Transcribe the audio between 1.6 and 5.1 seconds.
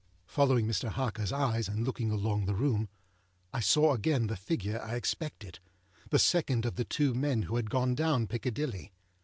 and looking along the room, I saw again the figure I